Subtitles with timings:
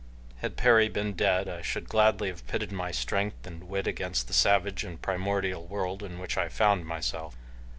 [0.37, 4.33] Had Perry been dead, I should gladly have pitted my strength and wit against the
[4.33, 7.35] savage and primordial world in which I found myself.